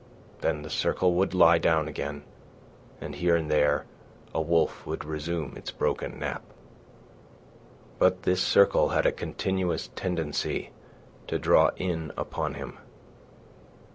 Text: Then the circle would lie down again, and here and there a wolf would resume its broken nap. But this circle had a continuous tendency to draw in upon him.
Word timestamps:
Then 0.39 0.63
the 0.63 0.69
circle 0.71 1.13
would 1.13 1.35
lie 1.35 1.59
down 1.59 1.87
again, 1.87 2.23
and 2.99 3.13
here 3.13 3.35
and 3.35 3.51
there 3.51 3.85
a 4.33 4.41
wolf 4.41 4.83
would 4.83 5.05
resume 5.05 5.55
its 5.55 5.69
broken 5.69 6.17
nap. 6.17 6.41
But 7.99 8.23
this 8.23 8.41
circle 8.41 8.89
had 8.89 9.05
a 9.05 9.11
continuous 9.11 9.91
tendency 9.95 10.71
to 11.27 11.37
draw 11.37 11.69
in 11.77 12.11
upon 12.17 12.55
him. 12.55 12.79